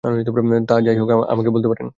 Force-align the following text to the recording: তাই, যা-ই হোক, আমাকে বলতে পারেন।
তাই, 0.67 0.81
যা-ই 0.85 0.97
হোক, 0.99 1.09
আমাকে 1.29 1.49
বলতে 1.49 1.67
পারেন। 1.67 1.87